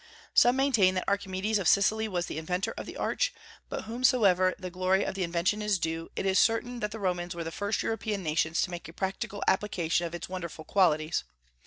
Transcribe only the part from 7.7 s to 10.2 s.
of European nations to make a practical application of